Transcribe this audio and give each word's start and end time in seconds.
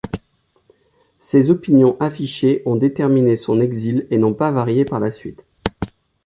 Ces 1.19 1.51
opinions 1.51 1.95
affichées 1.99 2.63
ont 2.65 2.75
déterminé 2.75 3.35
son 3.35 3.59
exil 3.61 4.07
et 4.09 4.17
n'ont 4.17 4.33
pas 4.33 4.49
varié 4.49 4.83
par 4.83 4.99
la 4.99 5.11
suite. 5.11 5.45